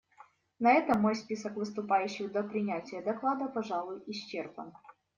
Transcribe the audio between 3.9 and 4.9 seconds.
исчерпан.